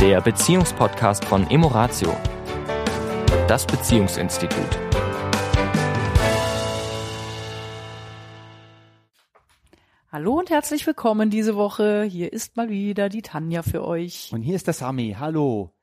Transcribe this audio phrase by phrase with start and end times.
[0.00, 2.16] der Beziehungspodcast von Emoratio,
[3.46, 4.78] das Beziehungsinstitut.
[10.10, 12.04] Hallo und herzlich willkommen diese Woche.
[12.04, 14.30] Hier ist mal wieder die Tanja für euch.
[14.32, 15.16] Und hier ist der Sami.
[15.18, 15.74] Hallo.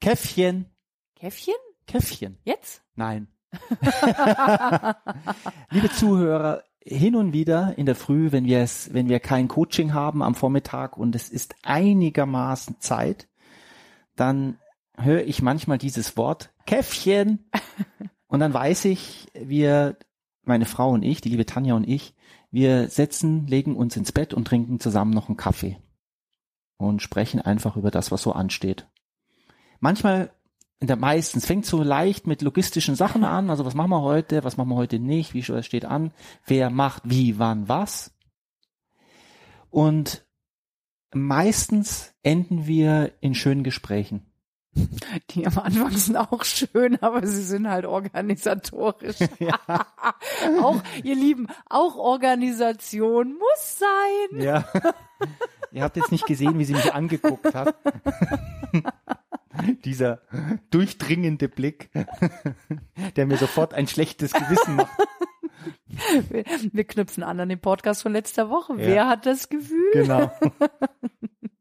[0.00, 0.66] Käffchen.
[1.16, 1.54] Käffchen?
[1.88, 2.38] Käffchen.
[2.44, 2.84] Jetzt?
[2.94, 3.26] Nein.
[5.70, 9.94] Liebe Zuhörer, hin und wieder in der Früh, wenn wir es, wenn wir kein Coaching
[9.94, 13.26] haben am Vormittag und es ist einigermaßen Zeit,
[14.20, 14.58] dann
[14.96, 17.50] höre ich manchmal dieses Wort Käffchen.
[18.26, 19.96] Und dann weiß ich, wir,
[20.42, 22.14] meine Frau und ich, die liebe Tanja und ich,
[22.50, 25.78] wir setzen, legen uns ins Bett und trinken zusammen noch einen Kaffee.
[26.76, 28.86] Und sprechen einfach über das, was so ansteht.
[29.80, 30.30] Manchmal
[30.80, 34.56] der meistens fängt so leicht mit logistischen Sachen an, also was machen wir heute, was
[34.56, 36.12] machen wir heute nicht, wie steht an,
[36.46, 38.12] wer macht wie, wann, was.
[39.70, 40.24] Und
[41.14, 44.28] meistens enden wir in schönen Gesprächen.
[45.30, 49.16] Die am Anfang sind auch schön, aber sie sind halt organisatorisch.
[49.38, 49.58] Ja.
[50.62, 54.40] auch, ihr Lieben, auch Organisation muss sein.
[54.40, 54.64] Ja.
[55.70, 57.76] Ihr habt jetzt nicht gesehen, wie sie mich angeguckt hat.
[59.84, 60.20] Dieser
[60.70, 61.90] durchdringende Blick,
[63.16, 64.90] der mir sofort ein schlechtes Gewissen macht.
[66.28, 68.74] Wir, wir knüpfen an an den Podcast von letzter Woche.
[68.74, 68.78] Ja.
[68.78, 69.90] Wer hat das Gefühl?
[69.92, 70.30] Genau.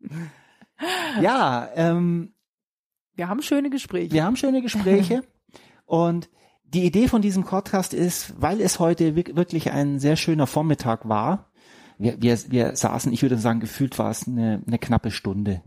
[1.21, 2.33] ja, ähm,
[3.15, 4.11] wir haben schöne Gespräche.
[4.11, 5.23] Wir haben schöne Gespräche.
[5.85, 6.29] und
[6.65, 11.49] die Idee von diesem Podcast ist, weil es heute wirklich ein sehr schöner Vormittag war.
[11.97, 15.63] Wir, wir, wir saßen, ich würde sagen, gefühlt war es eine, eine knappe Stunde.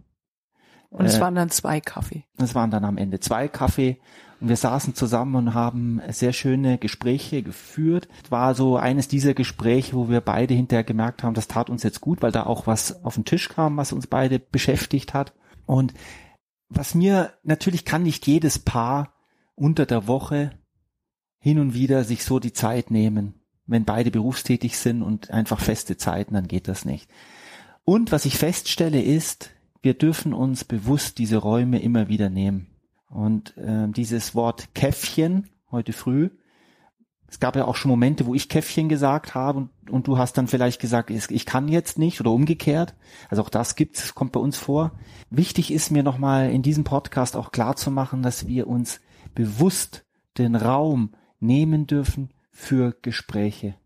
[0.90, 2.24] Und es äh, waren dann zwei Kaffee.
[2.36, 3.98] Es waren dann am Ende zwei Kaffee.
[4.40, 8.08] Und wir saßen zusammen und haben sehr schöne Gespräche geführt.
[8.28, 12.00] War so eines dieser Gespräche, wo wir beide hinterher gemerkt haben, das tat uns jetzt
[12.00, 15.32] gut, weil da auch was auf den Tisch kam, was uns beide beschäftigt hat.
[15.66, 15.94] Und
[16.68, 19.14] was mir, natürlich kann nicht jedes Paar
[19.54, 20.52] unter der Woche
[21.38, 23.34] hin und wieder sich so die Zeit nehmen.
[23.66, 27.08] Wenn beide berufstätig sind und einfach feste Zeiten, dann geht das nicht.
[27.84, 29.50] Und was ich feststelle ist,
[29.82, 32.66] wir dürfen uns bewusst diese Räume immer wieder nehmen.
[33.08, 36.30] Und äh, dieses Wort Käffchen heute früh,
[37.30, 40.36] es gab ja auch schon Momente, wo ich Käffchen gesagt habe und, und du hast
[40.36, 42.96] dann vielleicht gesagt, ich kann jetzt nicht oder umgekehrt.
[43.28, 44.92] Also auch das gibt's, kommt bei uns vor.
[45.30, 49.00] Wichtig ist mir nochmal in diesem Podcast auch klar zu machen, dass wir uns
[49.34, 50.04] bewusst
[50.38, 53.76] den Raum nehmen dürfen für Gespräche.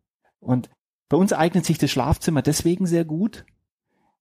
[0.41, 0.71] Und
[1.11, 3.45] bei uns eignet sich das Schlafzimmer deswegen sehr gut,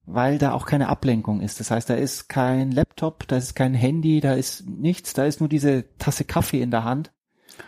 [0.06, 1.60] weil da auch keine Ablenkung ist.
[1.60, 5.40] Das heißt, da ist kein Laptop, da ist kein Handy, da ist nichts, da ist
[5.40, 7.12] nur diese Tasse Kaffee in der Hand.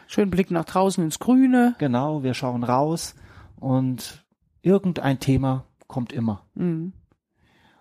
[0.07, 1.75] Schön Blick nach draußen ins Grüne.
[1.77, 3.15] Genau, wir schauen raus
[3.59, 4.25] und
[4.61, 6.45] irgendein Thema kommt immer.
[6.55, 6.93] Mhm.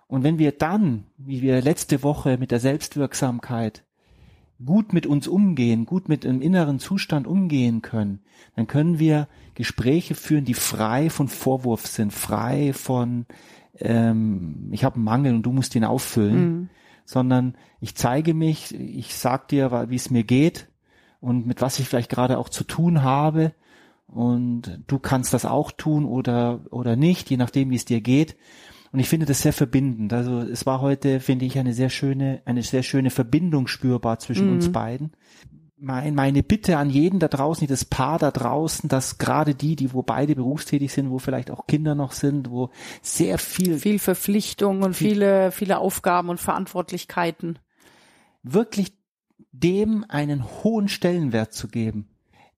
[0.07, 3.83] Und wenn wir dann, wie wir letzte Woche mit der Selbstwirksamkeit
[4.63, 8.21] gut mit uns umgehen, gut mit dem inneren Zustand umgehen können,
[8.55, 13.25] dann können wir Gespräche führen, die frei von Vorwurf sind, frei von
[13.79, 16.69] ähm, ich habe einen Mangel und du musst ihn auffüllen, mhm.
[17.05, 20.67] sondern ich zeige mich, ich sag dir, wie es mir geht
[21.19, 23.53] und mit was ich vielleicht gerade auch zu tun habe
[24.07, 28.35] und du kannst das auch tun oder oder nicht, je nachdem, wie es dir geht.
[28.91, 30.13] Und ich finde das sehr verbindend.
[30.13, 34.47] Also es war heute, finde ich, eine sehr schöne, eine sehr schöne Verbindung spürbar zwischen
[34.47, 34.53] mhm.
[34.53, 35.11] uns beiden
[35.77, 39.93] mein, meine Bitte an jeden da draußen, das Paar da draußen, dass gerade die, die
[39.93, 42.69] wo beide berufstätig sind, wo vielleicht auch Kinder noch sind, wo
[43.01, 47.59] sehr viel viel Verpflichtung und viel, viele viele Aufgaben und Verantwortlichkeiten
[48.43, 48.93] wirklich
[49.51, 52.09] dem einen hohen Stellenwert zu geben.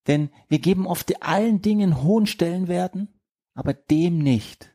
[0.07, 3.09] Denn wir geben oft allen Dingen hohen Stellenwerten,
[3.53, 4.73] aber dem nicht.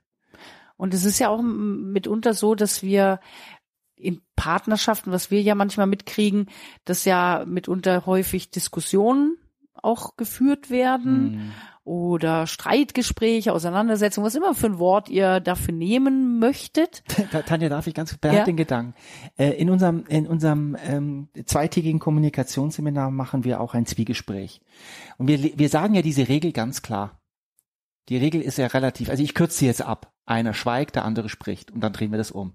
[0.76, 3.20] Und es ist ja auch mitunter so, dass wir
[4.02, 6.46] in Partnerschaften, was wir ja manchmal mitkriegen,
[6.84, 9.36] dass ja mitunter häufig Diskussionen
[9.82, 11.52] auch geführt werden hm.
[11.84, 17.02] oder Streitgespräche, Auseinandersetzungen, was immer für ein Wort ihr dafür nehmen möchtet.
[17.46, 18.44] Tanja, darf ich ganz behalt ja?
[18.44, 18.94] den Gedanken.
[19.36, 24.60] Äh, in unserem, in unserem ähm, zweitägigen Kommunikationsseminar machen wir auch ein Zwiegespräch.
[25.18, 27.20] Und wir, wir sagen ja diese Regel ganz klar.
[28.08, 30.12] Die Regel ist ja relativ, also ich kürze sie jetzt ab.
[30.26, 32.54] Einer schweigt, der andere spricht und dann drehen wir das um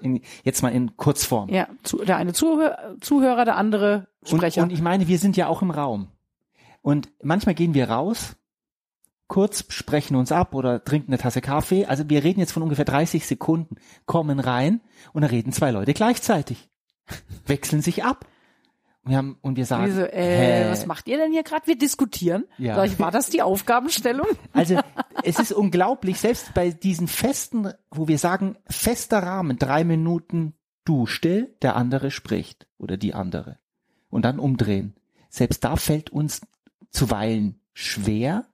[0.00, 1.48] in, jetzt mal in Kurzform.
[1.48, 4.62] Ja, zu, der eine Zuhör, Zuhörer, der andere Sprecher.
[4.62, 6.08] Und, und ich meine, wir sind ja auch im Raum.
[6.82, 8.36] Und manchmal gehen wir raus,
[9.28, 11.86] kurz sprechen uns ab oder trinken eine Tasse Kaffee.
[11.86, 14.80] Also wir reden jetzt von ungefähr 30 Sekunden, kommen rein
[15.12, 16.68] und da reden zwei Leute gleichzeitig.
[17.46, 18.26] Wechseln sich ab.
[19.04, 21.66] Wir haben, und wir sagen, so, äh, was macht ihr denn hier gerade?
[21.66, 22.44] Wir diskutieren.
[22.58, 22.74] Ja.
[22.74, 24.26] Sag ich, war das die Aufgabenstellung?
[24.52, 24.78] Also
[25.24, 31.06] es ist unglaublich, selbst bei diesen festen, wo wir sagen, fester Rahmen, drei Minuten du
[31.06, 33.58] still, der andere spricht oder die andere.
[34.08, 34.94] Und dann umdrehen.
[35.28, 36.40] Selbst da fällt uns
[36.90, 38.46] zuweilen schwer,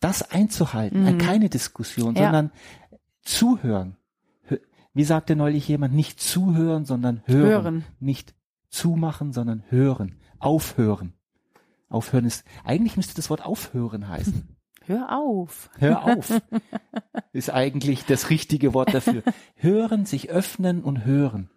[0.00, 1.04] das einzuhalten.
[1.04, 1.18] Mhm.
[1.18, 2.24] Keine Diskussion, ja.
[2.24, 2.50] sondern
[3.22, 3.96] zuhören.
[4.94, 7.48] Wie sagte neulich jemand, nicht zuhören, sondern hören.
[7.48, 7.84] hören.
[7.98, 8.34] Nicht
[8.68, 10.16] zumachen, sondern hören.
[10.38, 11.14] Aufhören.
[11.88, 14.53] Aufhören ist, eigentlich müsste das Wort aufhören heißen.
[14.86, 15.70] Hör auf.
[15.78, 16.40] Hör auf.
[17.32, 19.22] Ist eigentlich das richtige Wort dafür.
[19.56, 21.50] Hören, sich öffnen und hören.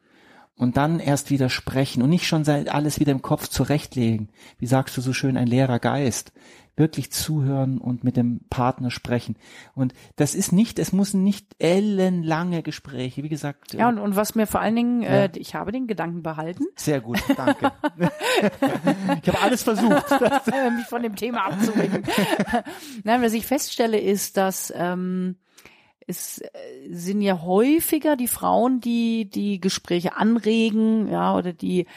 [0.56, 4.30] Und dann erst wieder sprechen und nicht schon alles wieder im Kopf zurechtlegen.
[4.58, 6.32] Wie sagst du so schön, ein leerer Geist
[6.78, 9.36] wirklich zuhören und mit dem Partner sprechen.
[9.74, 13.74] Und das ist nicht, es müssen nicht ellenlange Gespräche, wie gesagt.
[13.74, 15.26] Ja, und, und was mir vor allen Dingen, ja.
[15.26, 16.66] äh, ich habe den Gedanken behalten.
[16.76, 17.72] Sehr gut, danke.
[19.22, 20.06] ich habe alles versucht,
[20.78, 22.04] mich von dem Thema abzuwenden.
[23.04, 25.36] Nein, was ich feststelle, ist, dass ähm,
[26.06, 26.48] es äh,
[26.92, 31.88] sind ja häufiger die Frauen, die die Gespräche anregen, ja, oder die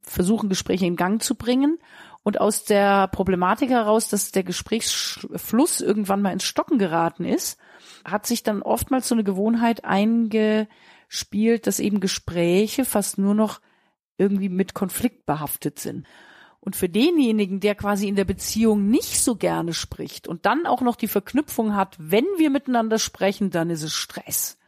[0.00, 1.78] versuchen, Gespräche in Gang zu bringen.
[2.22, 7.58] Und aus der Problematik heraus, dass der Gesprächsfluss irgendwann mal ins Stocken geraten ist,
[8.04, 13.60] hat sich dann oftmals so eine Gewohnheit eingespielt, dass eben Gespräche fast nur noch
[14.18, 16.06] irgendwie mit Konflikt behaftet sind.
[16.60, 20.80] Und für denjenigen, der quasi in der Beziehung nicht so gerne spricht und dann auch
[20.80, 24.58] noch die Verknüpfung hat, wenn wir miteinander sprechen, dann ist es Stress.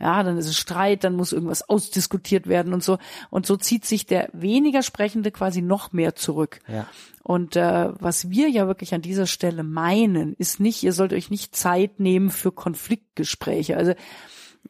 [0.00, 2.98] Ja, dann ist es Streit, dann muss irgendwas ausdiskutiert werden und so.
[3.30, 6.60] Und so zieht sich der weniger Sprechende quasi noch mehr zurück.
[6.68, 6.86] Ja.
[7.22, 11.30] Und äh, was wir ja wirklich an dieser Stelle meinen, ist nicht, ihr sollt euch
[11.30, 13.76] nicht Zeit nehmen für Konfliktgespräche.
[13.76, 13.94] Also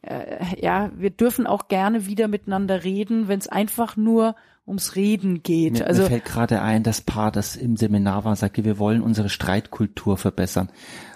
[0.03, 4.37] äh, ja, wir dürfen auch gerne wieder miteinander reden, wenn es einfach nur
[4.67, 5.75] ums Reden geht.
[5.75, 9.03] Mir, also mir fällt gerade ein, das Paar, das im Seminar war, sagte, wir wollen
[9.03, 10.71] unsere Streitkultur verbessern.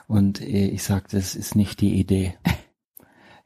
[0.06, 2.34] Und äh, ich sagte, das ist nicht die Idee.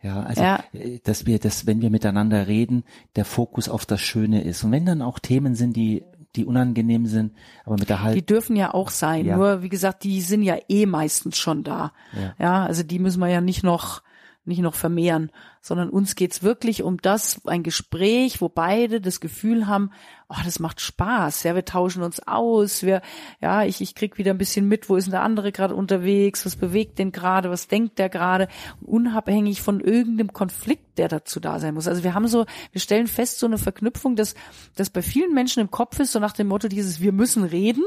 [0.05, 0.62] Ja, also ja.
[0.75, 2.85] Äh, dass wir das, wenn wir miteinander reden,
[3.17, 4.62] der Fokus auf das Schöne ist.
[4.62, 6.05] Und wenn dann auch Themen sind, die
[6.37, 7.33] die unangenehm sind,
[7.65, 8.17] aber mit der Halt.
[8.17, 9.25] Die dürfen ja auch sein.
[9.25, 9.37] Ja.
[9.37, 11.93] Nur wie gesagt, die sind ja eh meistens schon da.
[12.12, 12.35] Ja.
[12.39, 14.03] ja, also die müssen wir ja nicht noch
[14.46, 15.31] nicht noch vermehren,
[15.61, 19.91] sondern uns geht's wirklich um das, ein Gespräch, wo beide das Gefühl haben,
[20.29, 23.00] oh, das macht Spaß, ja, wir tauschen uns aus, wir,
[23.41, 26.44] ja, ich, ich krieg wieder ein bisschen mit, wo ist denn der andere gerade unterwegs,
[26.44, 28.49] was bewegt den gerade, was denkt der gerade,
[28.81, 31.88] unabhängig von irgendeinem Konflikt, der dazu da sein muss.
[31.88, 34.35] Also wir haben so, wir stellen fest, so eine Verknüpfung, dass,
[34.75, 37.85] dass bei vielen Menschen im Kopf ist, so nach dem Motto dieses, wir müssen reden,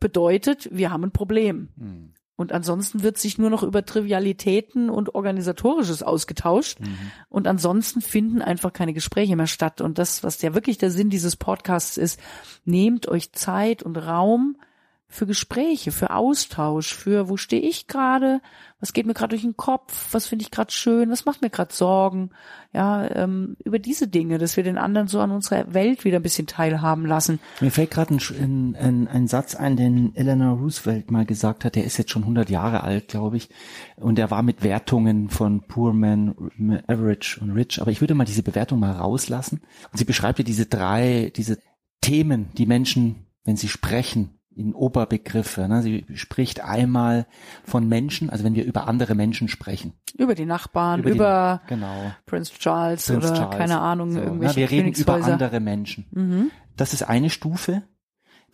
[0.00, 1.68] bedeutet, wir haben ein Problem.
[1.78, 2.14] Hm.
[2.36, 6.80] Und ansonsten wird sich nur noch über Trivialitäten und Organisatorisches ausgetauscht.
[6.80, 6.96] Mhm.
[7.30, 9.80] Und ansonsten finden einfach keine Gespräche mehr statt.
[9.80, 12.20] Und das, was ja wirklich der Sinn dieses Podcasts ist,
[12.66, 14.56] nehmt euch Zeit und Raum,
[15.08, 18.40] für Gespräche, für Austausch, für wo stehe ich gerade,
[18.80, 21.50] was geht mir gerade durch den Kopf, was finde ich gerade schön, was macht mir
[21.50, 22.30] gerade Sorgen,
[22.72, 26.24] ja, ähm, über diese Dinge, dass wir den anderen so an unserer Welt wieder ein
[26.24, 27.38] bisschen teilhaben lassen.
[27.60, 31.84] Mir fällt gerade ein, ein, ein, Satz ein, den Eleanor Roosevelt mal gesagt hat, der
[31.84, 33.48] ist jetzt schon 100 Jahre alt, glaube ich,
[33.96, 36.34] und der war mit Wertungen von Poor Man,
[36.88, 39.62] Average und Rich, aber ich würde mal diese Bewertung mal rauslassen.
[39.92, 41.58] Und sie beschreibt ja diese drei, diese
[42.00, 45.68] Themen, die Menschen, wenn sie sprechen, in Oberbegriffe.
[45.68, 45.82] Ne?
[45.82, 47.26] Sie spricht einmal
[47.64, 49.92] von Menschen, also wenn wir über andere Menschen sprechen.
[50.16, 52.12] Über die Nachbarn, über, über die, genau.
[52.24, 53.58] Prince Charles Prince oder Charles.
[53.58, 54.24] keine Ahnung, so, ne?
[54.24, 54.70] irgendwelche ne?
[54.70, 56.06] Wir reden über andere Menschen.
[56.10, 56.50] Mhm.
[56.76, 57.82] Das ist eine Stufe.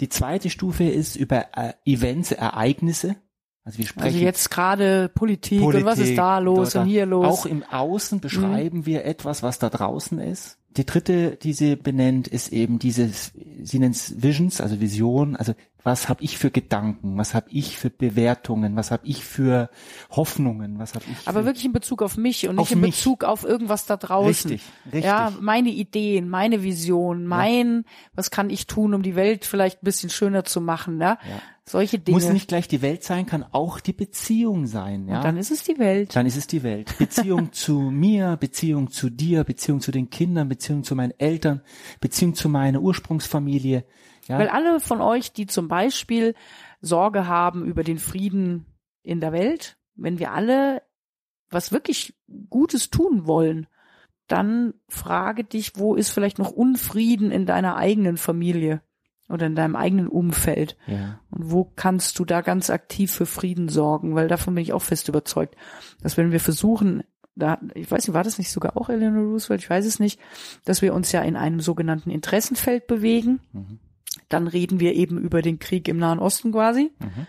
[0.01, 3.17] Die zweite Stufe ist über äh, Events, Ereignisse.
[3.65, 4.07] Also wir sprechen.
[4.07, 7.27] Also jetzt gerade Politik, Politik, und was ist da los und hier los.
[7.27, 8.87] Auch im Außen beschreiben mhm.
[8.87, 10.59] wir etwas, was da draußen ist.
[10.77, 15.55] Die dritte, die sie benennt, ist eben dieses, sie nennt es Visions, also Vision, also
[15.85, 19.69] was habe ich für Gedanken, was habe ich für Bewertungen, was habe ich für
[20.11, 21.27] Hoffnungen, was habe ich.
[21.27, 22.97] Aber wirklich in Bezug auf mich und nicht in mich.
[22.97, 24.51] Bezug auf irgendwas da draußen.
[24.51, 25.05] Richtig, richtig.
[25.05, 27.93] Ja, meine Ideen, meine Vision, mein, ja.
[28.15, 31.19] was kann ich tun, um die Welt vielleicht ein bisschen schöner zu machen, ja?
[31.29, 31.43] ja.
[31.69, 32.17] Solche Dinge.
[32.17, 35.19] Muss nicht gleich die Welt sein, kann auch die Beziehung sein, ja.
[35.19, 36.15] Und dann ist es die Welt.
[36.17, 36.99] Dann ist es die Welt.
[36.99, 41.63] Beziehung zu mir, Beziehung zu dir, Beziehung zu den Kindern, Beziehung zu meinen Eltern,
[42.01, 43.85] Beziehung zu meiner Ursprungsfamilie
[44.29, 44.39] ja.
[44.39, 46.35] Weil alle von euch, die zum Beispiel
[46.81, 48.67] Sorge haben über den Frieden
[49.03, 50.83] in der Welt, wenn wir alle
[51.51, 52.15] was wirklich
[52.49, 53.67] Gutes tun wollen,
[54.27, 58.81] dann frage dich, wo ist vielleicht noch Unfrieden in deiner eigenen Familie
[59.33, 60.77] oder in deinem eigenen Umfeld?
[60.87, 61.21] Ja.
[61.31, 64.15] Und wo kannst du da ganz aktiv für Frieden sorgen?
[64.15, 65.57] Weil davon bin ich auch fest überzeugt,
[66.03, 67.03] dass wenn wir versuchen,
[67.35, 69.63] da, ich weiß nicht, war das nicht sogar auch Eleanor Roosevelt?
[69.63, 70.21] Ich weiß es nicht,
[70.65, 73.41] dass wir uns ja in einem sogenannten Interessenfeld bewegen.
[73.53, 73.79] Mhm.
[74.29, 76.93] Dann reden wir eben über den Krieg im Nahen Osten quasi.
[76.99, 77.27] Mhm.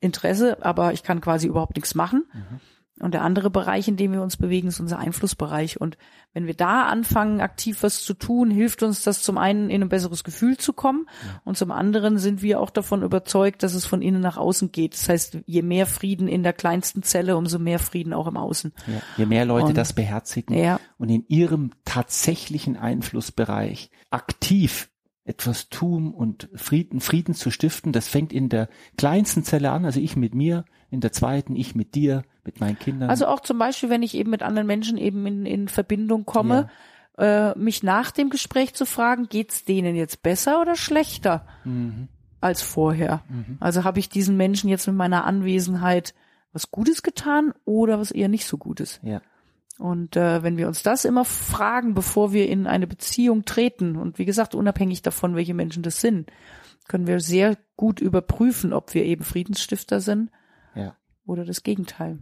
[0.00, 2.24] Interesse, aber ich kann quasi überhaupt nichts machen.
[2.32, 2.60] Mhm.
[3.00, 5.80] Und der andere Bereich, in dem wir uns bewegen, ist unser Einflussbereich.
[5.80, 5.96] Und
[6.32, 9.88] wenn wir da anfangen, aktiv was zu tun, hilft uns das zum einen, in ein
[9.88, 11.06] besseres Gefühl zu kommen.
[11.26, 11.40] Ja.
[11.44, 14.92] Und zum anderen sind wir auch davon überzeugt, dass es von innen nach außen geht.
[14.94, 18.72] Das heißt, je mehr Frieden in der kleinsten Zelle, umso mehr Frieden auch im Außen.
[18.86, 19.00] Ja.
[19.16, 20.78] Je mehr Leute und, das beherzigen ja.
[20.98, 24.90] und in ihrem tatsächlichen Einflussbereich aktiv
[25.24, 30.00] etwas tun und Frieden, Frieden zu stiften, das fängt in der kleinsten Zelle an, also
[30.00, 33.10] ich mit mir, in der zweiten ich mit dir, mit meinen Kindern.
[33.10, 36.68] Also auch zum Beispiel, wenn ich eben mit anderen Menschen eben in, in Verbindung komme,
[37.16, 37.50] ja.
[37.52, 42.08] äh, mich nach dem Gespräch zu fragen, geht's denen jetzt besser oder schlechter mhm.
[42.40, 43.22] als vorher?
[43.28, 43.56] Mhm.
[43.60, 46.14] Also habe ich diesen Menschen jetzt mit meiner Anwesenheit
[46.52, 48.98] was Gutes getan oder was eher nicht so Gutes?
[49.04, 49.22] Ja.
[49.78, 54.18] Und äh, wenn wir uns das immer fragen, bevor wir in eine Beziehung treten, und
[54.18, 56.30] wie gesagt, unabhängig davon, welche Menschen das sind,
[56.88, 60.30] können wir sehr gut überprüfen, ob wir eben Friedensstifter sind
[60.74, 60.96] ja.
[61.24, 62.18] oder das Gegenteil.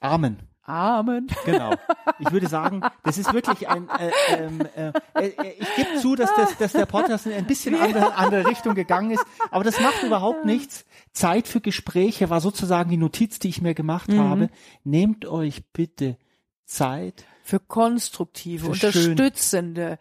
[0.00, 0.38] Amen.
[0.68, 1.28] Amen.
[1.46, 1.74] Genau.
[2.18, 3.88] Ich würde sagen, das ist wirklich ein.
[3.88, 7.74] Äh, ähm, äh, äh, ich gebe zu, dass, das, dass der Podcast in ein bisschen
[7.74, 10.84] andere, andere Richtung gegangen ist, aber das macht überhaupt nichts.
[11.12, 14.18] Zeit für Gespräche war sozusagen die Notiz, die ich mir gemacht mhm.
[14.18, 14.50] habe.
[14.84, 16.18] Nehmt euch bitte
[16.66, 19.98] Zeit für konstruktive, für unterstützende,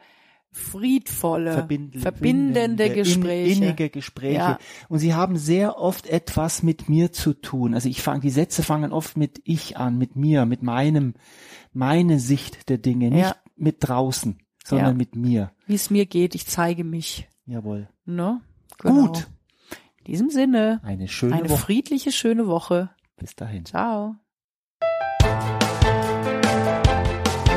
[0.57, 3.63] friedvolle, verbindende, verbindende Gespräche.
[3.63, 4.35] innige Gespräche.
[4.35, 4.59] Ja.
[4.89, 7.73] Und sie haben sehr oft etwas mit mir zu tun.
[7.73, 11.13] Also ich fange, die Sätze fangen oft mit ich an, mit mir, mit meinem,
[11.73, 13.35] meine Sicht der Dinge, nicht ja.
[13.55, 14.97] mit draußen, sondern ja.
[14.97, 15.51] mit mir.
[15.65, 17.27] Wie es mir geht, ich zeige mich.
[17.45, 17.87] Jawohl.
[18.05, 18.41] Ne?
[18.79, 19.07] Genau.
[19.07, 19.27] Gut.
[19.99, 20.81] In diesem Sinne.
[20.83, 21.59] Eine schöne Eine Woche.
[21.59, 22.89] friedliche, schöne Woche.
[23.17, 23.65] Bis dahin.
[23.65, 24.15] Ciao.